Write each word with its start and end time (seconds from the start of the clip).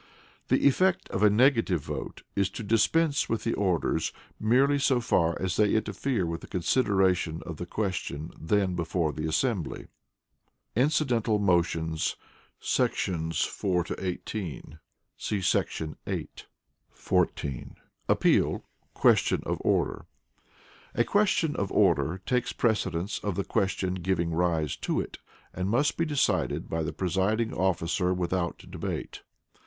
The 0.47 0.65
Effect 0.67 1.07
of 1.09 1.21
a 1.21 1.29
negative 1.29 1.81
vote 1.81 2.23
is 2.35 2.49
to 2.57 2.63
dispense 2.63 3.29
with 3.29 3.43
the 3.43 3.53
orders 3.53 4.11
merely 4.39 4.79
so 4.79 4.99
far 4.99 5.39
as 5.39 5.57
they 5.57 5.75
interfere 5.75 6.25
with 6.25 6.41
the 6.41 6.47
consideration 6.47 7.43
of 7.45 7.57
the 7.57 7.67
question 7.67 8.31
then 8.35 8.73
before 8.73 9.13
the 9.13 9.27
assembly. 9.29 9.89
Incidental 10.75 11.37
Motions.[§§ 11.37 12.15
14 13.47 13.97
18; 13.99 14.79
see§ 15.17 15.37
8] 16.07 16.45
14. 16.89 17.75
Appeal 18.09 18.65
[Questions 18.95 19.43
of 19.43 19.59
Order]. 19.63 20.07
A 20.95 21.03
Question 21.03 21.55
of 21.55 21.71
Order 21.71 22.21
takes 22.25 22.51
precedence 22.53 23.19
of 23.19 23.35
the 23.35 23.43
question 23.43 23.93
giving 23.93 24.31
rise 24.31 24.75
to 24.77 24.99
it, 24.99 25.19
and 25.53 25.69
must 25.69 25.95
be 25.95 26.05
decided 26.05 26.67
by 26.67 26.81
the 26.81 26.91
presiding 26.91 27.53
officer 27.53 28.11
without 28.15 28.57
debate. 28.67 29.21